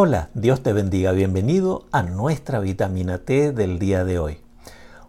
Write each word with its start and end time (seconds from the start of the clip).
Hola, 0.00 0.30
Dios 0.32 0.62
te 0.62 0.72
bendiga, 0.72 1.10
bienvenido 1.10 1.86
a 1.90 2.04
nuestra 2.04 2.60
vitamina 2.60 3.18
T 3.18 3.50
del 3.50 3.80
día 3.80 4.04
de 4.04 4.20
hoy. 4.20 4.38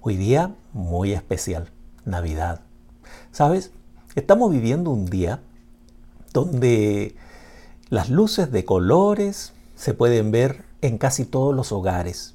Hoy 0.02 0.18
día 0.18 0.56
muy 0.74 1.14
especial, 1.14 1.70
Navidad. 2.06 2.62
¿Sabes? 3.32 3.70
Estamos 4.16 4.52
viviendo 4.52 4.90
un 4.90 5.06
día 5.06 5.42
donde 6.34 7.16
las 7.92 8.10
luces 8.10 8.52
de 8.52 8.66
colores 8.66 9.54
se 9.76 9.94
pueden 9.94 10.32
ver 10.32 10.66
en 10.82 10.98
casi 10.98 11.24
todos 11.24 11.56
los 11.56 11.72
hogares. 11.72 12.34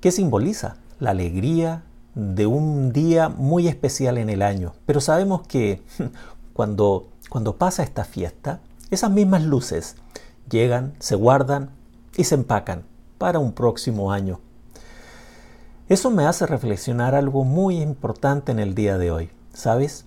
¿Qué 0.00 0.10
simboliza? 0.10 0.78
La 0.98 1.10
alegría 1.10 1.84
de 2.16 2.46
un 2.46 2.92
día 2.92 3.28
muy 3.28 3.68
especial 3.68 4.18
en 4.18 4.30
el 4.30 4.42
año. 4.42 4.74
Pero 4.84 5.00
sabemos 5.00 5.46
que 5.46 5.80
cuando, 6.54 7.06
cuando 7.28 7.56
pasa 7.56 7.84
esta 7.84 8.02
fiesta, 8.02 8.58
esas 8.90 9.12
mismas 9.12 9.44
luces 9.44 9.94
llegan, 10.52 10.94
se 11.00 11.16
guardan 11.16 11.70
y 12.16 12.24
se 12.24 12.36
empacan 12.36 12.84
para 13.18 13.40
un 13.40 13.52
próximo 13.52 14.12
año. 14.12 14.38
Eso 15.88 16.10
me 16.10 16.26
hace 16.26 16.46
reflexionar 16.46 17.16
algo 17.16 17.42
muy 17.42 17.80
importante 17.80 18.52
en 18.52 18.60
el 18.60 18.76
día 18.76 18.98
de 18.98 19.10
hoy. 19.10 19.30
¿Sabes? 19.52 20.04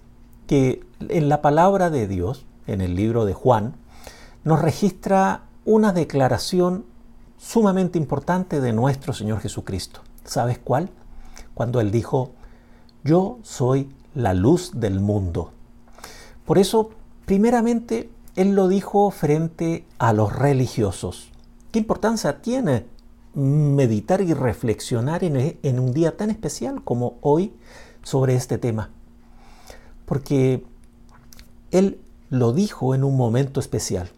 Que 0.48 0.86
en 1.10 1.28
la 1.28 1.42
palabra 1.42 1.90
de 1.90 2.08
Dios 2.08 2.46
en 2.68 2.82
el 2.82 2.96
libro 2.96 3.26
de 3.26 3.34
Juan, 3.34 3.76
nos 4.44 4.62
registra 4.62 5.44
una 5.66 5.94
declaración 5.94 6.86
sumamente 7.38 7.98
importante 7.98 8.62
de 8.62 8.74
nuestro 8.74 9.14
Señor 9.14 9.40
Jesucristo. 9.40 10.02
¿Sabes 10.24 10.60
cuál? 10.64 10.90
Cuando 11.54 11.80
Él 11.80 11.92
dijo, 11.92 12.32
yo 13.04 13.40
soy 13.44 13.94
la 14.14 14.34
luz 14.34 14.72
del 14.74 15.00
mundo. 15.00 15.52
Por 16.46 16.58
eso, 16.58 16.92
primeramente, 17.26 18.10
Él 18.36 18.54
lo 18.54 18.68
dijo 18.68 19.12
frente 19.12 19.86
a 19.98 20.12
los 20.12 20.34
religiosos. 20.34 21.30
¿Qué 21.72 21.80
importancia 21.80 22.42
tiene 22.42 22.86
meditar 23.34 24.22
y 24.22 24.34
reflexionar 24.34 25.24
en, 25.24 25.58
en 25.62 25.80
un 25.80 25.94
día 25.94 26.18
tan 26.18 26.30
especial 26.30 26.84
como 26.84 27.18
hoy 27.22 27.54
sobre 28.04 28.36
este 28.36 28.58
tema? 28.58 28.90
Porque 30.06 30.66
Él 31.72 32.00
lo 32.30 32.52
dijo 32.52 32.94
en 32.94 33.06
un 33.06 33.16
momento 33.16 33.62
especial. 33.62 34.10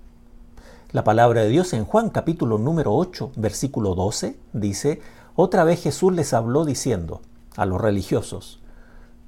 La 0.91 1.03
palabra 1.03 1.41
de 1.41 1.49
Dios 1.49 1.73
en 1.73 1.85
Juan 1.85 2.09
capítulo 2.09 2.57
número 2.57 2.95
8, 2.95 3.33
versículo 3.35 3.93
12, 3.93 4.35
dice, 4.53 4.99
otra 5.35 5.63
vez 5.63 5.83
Jesús 5.83 6.13
les 6.13 6.33
habló 6.33 6.65
diciendo 6.65 7.21
a 7.55 7.67
los 7.67 7.79
religiosos, 7.79 8.61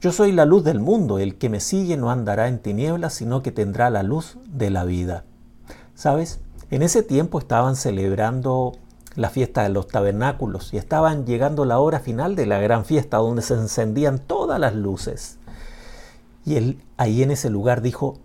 Yo 0.01 0.13
soy 0.13 0.31
la 0.31 0.45
luz 0.45 0.63
del 0.63 0.79
mundo, 0.79 1.19
el 1.19 1.35
que 1.35 1.49
me 1.49 1.59
sigue 1.59 1.97
no 1.97 2.09
andará 2.09 2.47
en 2.47 2.59
tinieblas, 2.59 3.15
sino 3.15 3.43
que 3.43 3.51
tendrá 3.51 3.89
la 3.89 4.01
luz 4.01 4.37
de 4.45 4.69
la 4.69 4.85
vida. 4.85 5.25
¿Sabes? 5.93 6.39
En 6.71 6.83
ese 6.83 7.03
tiempo 7.03 7.37
estaban 7.37 7.75
celebrando 7.75 8.77
la 9.15 9.29
fiesta 9.29 9.63
de 9.63 9.69
los 9.69 9.89
tabernáculos 9.89 10.73
y 10.73 10.77
estaban 10.77 11.25
llegando 11.25 11.65
la 11.65 11.79
hora 11.79 11.99
final 11.99 12.37
de 12.37 12.45
la 12.45 12.59
gran 12.59 12.85
fiesta 12.85 13.17
donde 13.17 13.41
se 13.41 13.55
encendían 13.55 14.19
todas 14.19 14.57
las 14.57 14.73
luces. 14.73 15.37
Y 16.45 16.55
él 16.55 16.81
ahí 16.95 17.21
en 17.21 17.31
ese 17.31 17.49
lugar 17.49 17.81
dijo, 17.81 18.19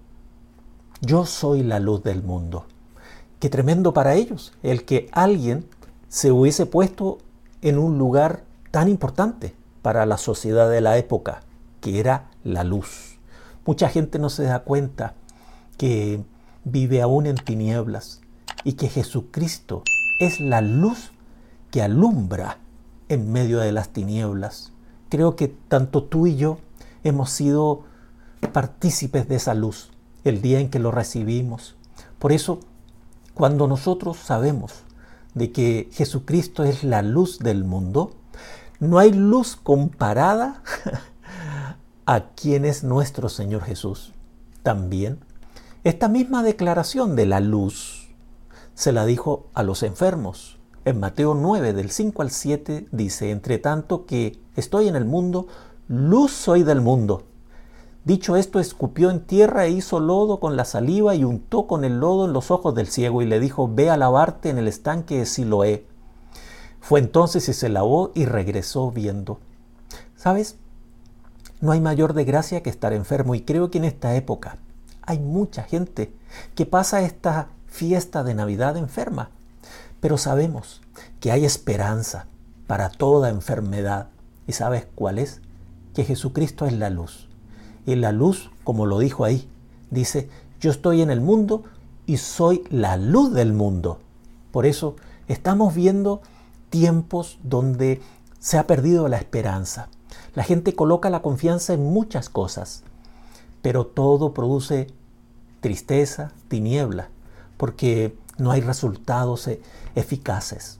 yo 1.00 1.26
soy 1.26 1.64
la 1.64 1.80
luz 1.80 2.04
del 2.04 2.22
mundo. 2.22 2.66
Qué 3.40 3.50
tremendo 3.50 3.92
para 3.92 4.14
ellos 4.14 4.52
el 4.62 4.84
que 4.84 5.08
alguien 5.10 5.66
se 6.08 6.30
hubiese 6.30 6.66
puesto 6.66 7.18
en 7.62 7.78
un 7.78 7.98
lugar 7.98 8.44
tan 8.70 8.88
importante 8.88 9.56
para 9.82 10.06
la 10.06 10.18
sociedad 10.18 10.70
de 10.70 10.80
la 10.80 10.96
época, 10.98 11.40
que 11.84 12.00
era 12.00 12.30
la 12.44 12.64
luz. 12.64 13.18
Mucha 13.66 13.90
gente 13.90 14.18
no 14.18 14.30
se 14.30 14.44
da 14.44 14.60
cuenta 14.60 15.12
que 15.76 16.24
vive 16.64 17.02
aún 17.02 17.26
en 17.26 17.36
tinieblas 17.36 18.22
y 18.64 18.72
que 18.72 18.88
Jesucristo 18.88 19.82
es 20.18 20.40
la 20.40 20.62
luz 20.62 21.12
que 21.70 21.82
alumbra 21.82 22.56
en 23.10 23.30
medio 23.30 23.58
de 23.58 23.70
las 23.70 23.90
tinieblas. 23.90 24.72
Creo 25.10 25.36
que 25.36 25.48
tanto 25.48 26.04
tú 26.04 26.26
y 26.26 26.36
yo 26.36 26.56
hemos 27.02 27.28
sido 27.28 27.82
partícipes 28.54 29.28
de 29.28 29.36
esa 29.36 29.52
luz 29.52 29.90
el 30.24 30.40
día 30.40 30.60
en 30.60 30.70
que 30.70 30.78
lo 30.78 30.90
recibimos. 30.90 31.76
Por 32.18 32.32
eso, 32.32 32.60
cuando 33.34 33.66
nosotros 33.66 34.16
sabemos 34.16 34.84
de 35.34 35.52
que 35.52 35.90
Jesucristo 35.92 36.64
es 36.64 36.82
la 36.82 37.02
luz 37.02 37.40
del 37.40 37.64
mundo, 37.64 38.14
no 38.80 38.98
hay 38.98 39.12
luz 39.12 39.54
comparada 39.54 40.62
a 42.06 42.30
quien 42.34 42.64
es 42.64 42.84
nuestro 42.84 43.28
Señor 43.28 43.62
Jesús. 43.62 44.12
También, 44.62 45.20
esta 45.84 46.08
misma 46.08 46.42
declaración 46.42 47.16
de 47.16 47.26
la 47.26 47.40
luz 47.40 48.08
se 48.74 48.92
la 48.92 49.06
dijo 49.06 49.46
a 49.54 49.62
los 49.62 49.82
enfermos. 49.82 50.58
En 50.84 51.00
Mateo 51.00 51.34
9, 51.34 51.72
del 51.72 51.90
5 51.90 52.22
al 52.22 52.30
7, 52.30 52.88
dice, 52.92 53.30
entre 53.30 53.58
tanto 53.58 54.04
que 54.04 54.38
estoy 54.56 54.88
en 54.88 54.96
el 54.96 55.04
mundo, 55.04 55.46
luz 55.88 56.32
soy 56.32 56.62
del 56.62 56.80
mundo. 56.80 57.24
Dicho 58.04 58.36
esto, 58.36 58.60
escupió 58.60 59.10
en 59.10 59.24
tierra 59.24 59.64
e 59.64 59.70
hizo 59.70 59.98
lodo 59.98 60.40
con 60.40 60.56
la 60.56 60.66
saliva 60.66 61.14
y 61.14 61.24
untó 61.24 61.66
con 61.66 61.84
el 61.84 62.00
lodo 62.00 62.26
en 62.26 62.34
los 62.34 62.50
ojos 62.50 62.74
del 62.74 62.88
ciego 62.88 63.22
y 63.22 63.26
le 63.26 63.40
dijo, 63.40 63.70
ve 63.72 63.88
a 63.88 63.96
lavarte 63.96 64.50
en 64.50 64.58
el 64.58 64.68
estanque 64.68 65.18
de 65.18 65.26
Siloé. 65.26 65.86
Fue 66.80 67.00
entonces 67.00 67.48
y 67.48 67.54
se 67.54 67.70
lavó 67.70 68.12
y 68.14 68.26
regresó 68.26 68.90
viendo. 68.90 69.38
¿Sabes? 70.16 70.58
No 71.64 71.72
hay 71.72 71.80
mayor 71.80 72.12
desgracia 72.12 72.62
que 72.62 72.68
estar 72.68 72.92
enfermo 72.92 73.34
y 73.34 73.40
creo 73.40 73.70
que 73.70 73.78
en 73.78 73.84
esta 73.84 74.14
época 74.16 74.58
hay 75.00 75.18
mucha 75.18 75.62
gente 75.62 76.12
que 76.54 76.66
pasa 76.66 77.00
esta 77.00 77.48
fiesta 77.68 78.22
de 78.22 78.34
Navidad 78.34 78.76
enferma. 78.76 79.30
Pero 79.98 80.18
sabemos 80.18 80.82
que 81.20 81.32
hay 81.32 81.46
esperanza 81.46 82.26
para 82.66 82.90
toda 82.90 83.30
enfermedad. 83.30 84.08
¿Y 84.46 84.52
sabes 84.52 84.86
cuál 84.94 85.18
es? 85.18 85.40
Que 85.94 86.04
Jesucristo 86.04 86.66
es 86.66 86.74
la 86.74 86.90
luz 86.90 87.30
y 87.86 87.94
la 87.94 88.12
luz, 88.12 88.50
como 88.62 88.84
lo 88.84 88.98
dijo 88.98 89.24
ahí, 89.24 89.48
dice, 89.90 90.28
yo 90.60 90.70
estoy 90.70 91.00
en 91.00 91.08
el 91.08 91.22
mundo 91.22 91.64
y 92.04 92.18
soy 92.18 92.62
la 92.68 92.98
luz 92.98 93.32
del 93.32 93.54
mundo. 93.54 94.00
Por 94.52 94.66
eso 94.66 94.96
estamos 95.28 95.74
viendo 95.74 96.20
tiempos 96.68 97.38
donde 97.42 98.02
se 98.38 98.58
ha 98.58 98.66
perdido 98.66 99.08
la 99.08 99.16
esperanza. 99.16 99.88
La 100.34 100.42
gente 100.42 100.74
coloca 100.74 101.10
la 101.10 101.22
confianza 101.22 101.74
en 101.74 101.84
muchas 101.84 102.28
cosas, 102.28 102.82
pero 103.62 103.86
todo 103.86 104.34
produce 104.34 104.88
tristeza, 105.60 106.32
tiniebla, 106.48 107.08
porque 107.56 108.16
no 108.38 108.50
hay 108.50 108.60
resultados 108.60 109.46
e-, 109.48 109.60
eficaces. 109.94 110.78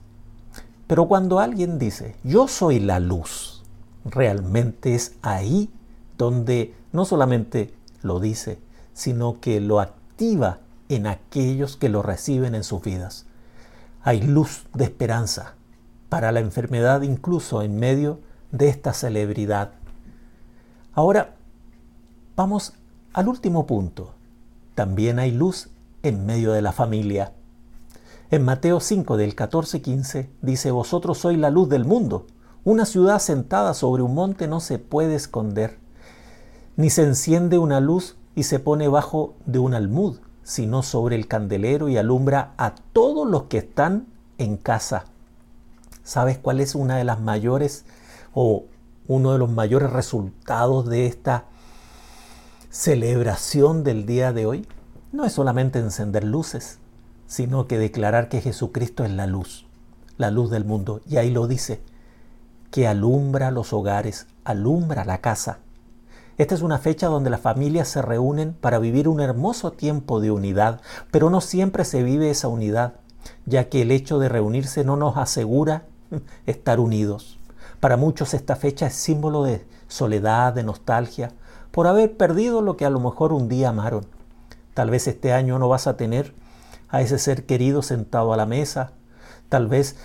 Pero 0.87 1.07
cuando 1.07 1.39
alguien 1.39 1.79
dice, 1.79 2.15
yo 2.23 2.47
soy 2.47 2.79
la 2.79 2.99
luz, 2.99 3.63
realmente 4.03 4.93
es 4.93 5.15
ahí 5.21 5.69
donde 6.17 6.75
no 6.91 7.05
solamente 7.05 7.73
lo 8.03 8.19
dice, 8.19 8.59
sino 8.93 9.39
que 9.39 9.59
lo 9.59 9.79
activa 9.79 10.59
en 10.89 11.07
aquellos 11.07 11.75
que 11.77 11.89
lo 11.89 12.01
reciben 12.01 12.55
en 12.55 12.63
sus 12.63 12.81
vidas. 12.81 13.25
Hay 14.03 14.21
luz 14.21 14.65
de 14.73 14.83
esperanza 14.83 15.55
para 16.09 16.31
la 16.31 16.39
enfermedad 16.39 17.01
incluso 17.01 17.63
en 17.63 17.77
medio 17.79 18.19
de 18.57 18.69
esta 18.69 18.93
celebridad. 18.93 19.71
Ahora, 20.93 21.35
vamos 22.35 22.73
al 23.13 23.27
último 23.27 23.65
punto. 23.65 24.13
También 24.75 25.19
hay 25.19 25.31
luz 25.31 25.69
en 26.03 26.25
medio 26.25 26.51
de 26.53 26.61
la 26.61 26.71
familia. 26.71 27.33
En 28.31 28.43
Mateo 28.43 28.79
5 28.79 29.17
del 29.17 29.35
14-15 29.35 30.29
dice, 30.41 30.71
Vosotros 30.71 31.17
sois 31.17 31.37
la 31.37 31.49
luz 31.49 31.69
del 31.69 31.85
mundo. 31.85 32.27
Una 32.63 32.85
ciudad 32.85 33.19
sentada 33.19 33.73
sobre 33.73 34.03
un 34.03 34.15
monte 34.15 34.47
no 34.47 34.59
se 34.59 34.79
puede 34.79 35.15
esconder 35.15 35.85
ni 36.77 36.89
se 36.89 37.03
enciende 37.03 37.57
una 37.57 37.79
luz 37.79 38.17
y 38.35 38.43
se 38.43 38.59
pone 38.59 38.87
bajo 38.87 39.35
de 39.45 39.59
un 39.59 39.73
almud, 39.73 40.17
sino 40.43 40.83
sobre 40.83 41.15
el 41.15 41.27
candelero 41.27 41.89
y 41.89 41.97
alumbra 41.97 42.53
a 42.57 42.75
todos 42.93 43.27
los 43.27 43.43
que 43.43 43.59
están 43.59 44.07
en 44.37 44.57
casa. 44.57 45.05
¿Sabes 46.03 46.37
cuál 46.37 46.59
es 46.59 46.75
una 46.75 46.97
de 46.97 47.03
las 47.03 47.19
mayores 47.19 47.85
o 48.35 48.65
uno 49.07 49.31
de 49.31 49.39
los 49.39 49.49
mayores 49.49 49.89
resultados 49.91 50.87
de 50.87 51.07
esta 51.07 51.45
celebración 52.69 53.83
del 53.83 54.05
día 54.05 54.31
de 54.33 54.45
hoy? 54.45 54.67
No 55.11 55.25
es 55.25 55.33
solamente 55.33 55.79
encender 55.79 56.23
luces, 56.23 56.77
sino 57.25 57.65
que 57.65 57.79
declarar 57.79 58.29
que 58.29 58.41
Jesucristo 58.41 59.03
es 59.05 59.11
la 59.11 59.25
luz, 59.25 59.65
la 60.17 60.29
luz 60.29 60.51
del 60.51 60.65
mundo. 60.65 61.01
Y 61.07 61.17
ahí 61.17 61.31
lo 61.31 61.47
dice, 61.47 61.81
que 62.69 62.87
alumbra 62.87 63.51
los 63.51 63.71
hogares, 63.71 64.27
alumbra 64.43 65.05
la 65.05 65.21
casa. 65.21 65.59
Esta 66.37 66.53
es 66.53 66.61
una 66.61 66.77
fecha 66.77 67.07
donde 67.07 67.29
las 67.29 67.39
familias 67.39 67.87
se 67.87 68.01
reúnen 68.01 68.53
para 68.53 68.79
vivir 68.79 69.07
un 69.07 69.21
hermoso 69.21 69.71
tiempo 69.71 70.19
de 70.19 70.31
unidad, 70.31 70.81
pero 71.09 71.29
no 71.29 71.39
siempre 71.39 71.85
se 71.85 72.03
vive 72.03 72.29
esa 72.29 72.49
unidad, 72.49 72.95
ya 73.45 73.69
que 73.69 73.83
el 73.83 73.91
hecho 73.91 74.19
de 74.19 74.27
reunirse 74.27 74.83
no 74.83 74.97
nos 74.97 75.15
asegura 75.15 75.85
estar 76.45 76.81
unidos. 76.81 77.34
Para 77.85 77.97
muchos 77.97 78.33
esta 78.33 78.55
fecha 78.55 78.87
es 78.87 78.95
símbolo 78.95 79.43
de 79.43 79.63
soledad, 79.87 80.53
de 80.53 80.63
nostalgia, 80.63 81.33
por 81.69 81.85
haber 81.85 82.17
perdido 82.17 82.63
lo 82.63 82.77
que 82.77 82.85
a 82.85 82.89
lo 82.89 82.99
mejor 82.99 83.31
un 83.31 83.47
día 83.47 83.69
amaron. 83.69 84.07
Tal 84.73 84.89
vez 84.89 85.07
este 85.07 85.33
año 85.33 85.59
no 85.59 85.69
vas 85.69 85.85
a 85.85 85.95
tener 85.95 86.33
a 86.89 87.01
ese 87.01 87.19
ser 87.19 87.45
querido 87.45 87.83
sentado 87.83 88.33
a 88.33 88.37
la 88.37 88.47
mesa. 88.47 88.93
Tal 89.49 89.67
vez 89.67 89.97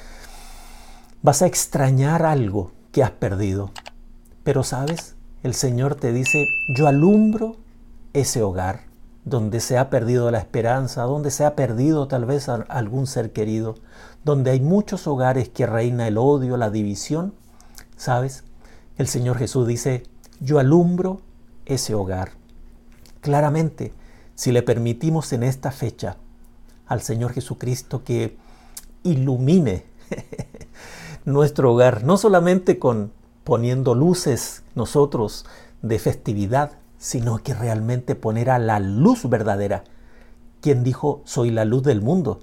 vas 1.22 1.40
a 1.40 1.46
extrañar 1.46 2.26
algo 2.26 2.72
que 2.92 3.02
has 3.02 3.12
perdido. 3.12 3.70
Pero 4.44 4.62
sabes, 4.62 5.16
el 5.42 5.54
Señor 5.54 5.94
te 5.94 6.12
dice, 6.12 6.48
yo 6.76 6.86
alumbro 6.86 7.56
ese 8.12 8.42
hogar 8.42 8.80
donde 9.24 9.58
se 9.60 9.78
ha 9.78 9.88
perdido 9.88 10.30
la 10.30 10.38
esperanza, 10.40 11.04
donde 11.04 11.30
se 11.30 11.46
ha 11.46 11.56
perdido 11.56 12.08
tal 12.08 12.26
vez 12.26 12.50
algún 12.50 13.06
ser 13.06 13.32
querido, 13.32 13.76
donde 14.22 14.50
hay 14.50 14.60
muchos 14.60 15.06
hogares 15.06 15.48
que 15.48 15.64
reina 15.64 16.06
el 16.08 16.18
odio, 16.18 16.58
la 16.58 16.68
división. 16.68 17.32
¿Sabes? 18.00 18.44
El 18.96 19.08
Señor 19.08 19.36
Jesús 19.36 19.68
dice, 19.68 20.04
yo 20.40 20.58
alumbro 20.58 21.20
ese 21.66 21.94
hogar. 21.94 22.30
Claramente, 23.20 23.92
si 24.34 24.52
le 24.52 24.62
permitimos 24.62 25.34
en 25.34 25.42
esta 25.42 25.70
fecha 25.70 26.16
al 26.86 27.02
Señor 27.02 27.34
Jesucristo 27.34 28.02
que 28.02 28.38
ilumine 29.02 29.84
nuestro 31.26 31.74
hogar, 31.74 32.02
no 32.02 32.16
solamente 32.16 32.78
con 32.78 33.12
poniendo 33.44 33.94
luces 33.94 34.62
nosotros 34.74 35.44
de 35.82 35.98
festividad, 35.98 36.78
sino 36.96 37.42
que 37.42 37.52
realmente 37.52 38.14
poner 38.14 38.48
a 38.48 38.58
la 38.58 38.80
luz 38.80 39.28
verdadera. 39.28 39.84
Quien 40.62 40.84
dijo, 40.84 41.20
soy 41.26 41.50
la 41.50 41.66
luz 41.66 41.82
del 41.82 42.00
mundo. 42.00 42.40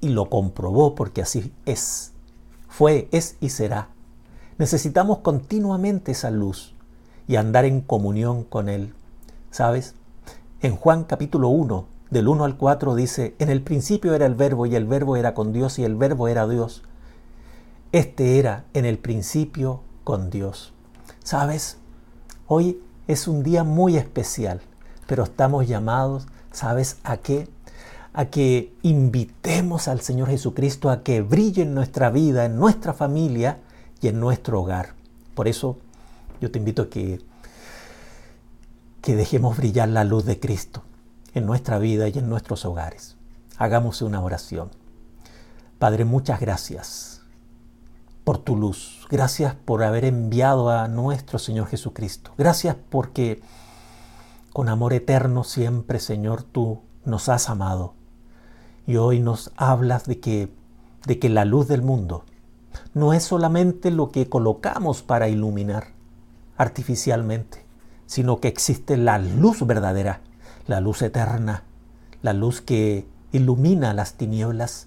Y 0.00 0.08
lo 0.08 0.30
comprobó 0.30 0.94
porque 0.94 1.20
así 1.20 1.52
es. 1.66 2.12
Fue, 2.66 3.10
es 3.12 3.36
y 3.42 3.50
será. 3.50 3.93
Necesitamos 4.56 5.18
continuamente 5.18 6.12
esa 6.12 6.30
luz 6.30 6.74
y 7.26 7.36
andar 7.36 7.64
en 7.64 7.80
comunión 7.80 8.44
con 8.44 8.68
Él. 8.68 8.94
¿Sabes? 9.50 9.94
En 10.60 10.76
Juan 10.76 11.04
capítulo 11.04 11.48
1, 11.48 11.86
del 12.10 12.28
1 12.28 12.44
al 12.44 12.56
4 12.56 12.94
dice, 12.94 13.34
en 13.40 13.48
el 13.48 13.62
principio 13.62 14.14
era 14.14 14.26
el 14.26 14.36
verbo 14.36 14.66
y 14.66 14.76
el 14.76 14.86
verbo 14.86 15.16
era 15.16 15.34
con 15.34 15.52
Dios 15.52 15.80
y 15.80 15.84
el 15.84 15.96
verbo 15.96 16.28
era 16.28 16.46
Dios. 16.46 16.84
Este 17.90 18.38
era 18.38 18.64
en 18.74 18.84
el 18.84 18.98
principio 18.98 19.80
con 20.04 20.30
Dios. 20.30 20.72
¿Sabes? 21.24 21.78
Hoy 22.46 22.80
es 23.08 23.26
un 23.26 23.42
día 23.42 23.64
muy 23.64 23.96
especial, 23.96 24.60
pero 25.08 25.24
estamos 25.24 25.66
llamados, 25.66 26.28
¿sabes 26.52 26.98
a 27.02 27.16
qué? 27.16 27.48
A 28.12 28.26
que 28.26 28.72
invitemos 28.82 29.88
al 29.88 30.00
Señor 30.00 30.28
Jesucristo 30.28 30.90
a 30.90 31.02
que 31.02 31.22
brille 31.22 31.62
en 31.62 31.74
nuestra 31.74 32.10
vida, 32.10 32.44
en 32.44 32.56
nuestra 32.56 32.94
familia 32.94 33.58
y 34.04 34.08
en 34.08 34.20
nuestro 34.20 34.60
hogar. 34.60 34.94
Por 35.34 35.48
eso 35.48 35.78
yo 36.40 36.50
te 36.50 36.58
invito 36.58 36.82
a 36.82 36.90
que, 36.90 37.22
que 39.00 39.16
dejemos 39.16 39.56
brillar 39.56 39.88
la 39.88 40.04
luz 40.04 40.26
de 40.26 40.38
Cristo 40.38 40.82
en 41.32 41.46
nuestra 41.46 41.78
vida 41.78 42.06
y 42.08 42.18
en 42.18 42.28
nuestros 42.28 42.66
hogares. 42.66 43.16
Hagamos 43.56 44.02
una 44.02 44.20
oración. 44.20 44.70
Padre, 45.78 46.04
muchas 46.04 46.38
gracias 46.38 47.22
por 48.24 48.36
tu 48.38 48.56
luz. 48.56 49.06
Gracias 49.10 49.54
por 49.54 49.82
haber 49.82 50.04
enviado 50.04 50.68
a 50.68 50.86
nuestro 50.86 51.38
Señor 51.38 51.68
Jesucristo. 51.68 52.32
Gracias 52.36 52.76
porque 52.90 53.40
con 54.52 54.68
amor 54.68 54.92
eterno 54.92 55.44
siempre, 55.44 55.98
Señor, 55.98 56.42
tú 56.42 56.82
nos 57.06 57.30
has 57.30 57.48
amado. 57.48 57.94
Y 58.86 58.96
hoy 58.96 59.20
nos 59.20 59.50
hablas 59.56 60.04
de 60.04 60.20
que, 60.20 60.54
de 61.06 61.18
que 61.18 61.30
la 61.30 61.46
luz 61.46 61.68
del 61.68 61.80
mundo 61.80 62.24
no 62.94 63.12
es 63.12 63.24
solamente 63.24 63.90
lo 63.90 64.10
que 64.10 64.28
colocamos 64.28 65.02
para 65.02 65.28
iluminar 65.28 65.88
artificialmente, 66.56 67.64
sino 68.06 68.40
que 68.40 68.48
existe 68.48 68.96
la 68.96 69.18
luz 69.18 69.66
verdadera, 69.66 70.20
la 70.66 70.80
luz 70.80 71.02
eterna, 71.02 71.64
la 72.22 72.32
luz 72.32 72.60
que 72.60 73.06
ilumina 73.32 73.92
las 73.92 74.14
tinieblas 74.14 74.86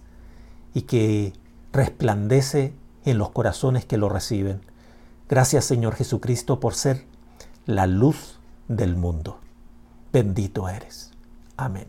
y 0.74 0.84
que 0.84 1.34
resplandece 1.74 2.74
en 3.04 3.18
los 3.18 3.32
corazones 3.32 3.86
que 3.86 3.98
lo 3.98 4.08
reciben. 4.08 4.62
Gracias 5.28 5.66
Señor 5.66 5.96
Jesucristo 5.96 6.62
por 6.62 6.74
ser 6.74 7.06
la 7.66 7.86
luz 7.86 8.40
del 8.70 8.96
mundo. 8.96 9.40
Bendito 10.14 10.70
eres. 10.70 11.12
Amén. 11.58 11.88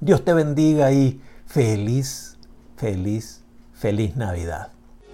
Dios 0.00 0.24
te 0.24 0.34
bendiga 0.34 0.92
y 0.92 1.20
feliz, 1.46 2.36
feliz, 2.76 3.44
feliz 3.72 4.16
Navidad. 4.16 4.72